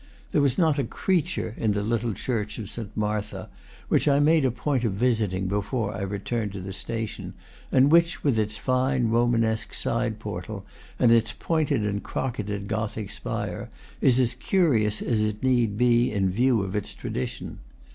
[0.31, 3.49] There was not a creature in the little church of Saint Martha,
[3.87, 7.35] which I made a point of visiting before I re turned to the station,
[7.71, 10.63] and which, with its fine Romanesque sideportal
[10.97, 13.69] and its pointed and crocketed Gothic spire,
[14.01, 17.59] is as curious as it need be, in view of its tradition.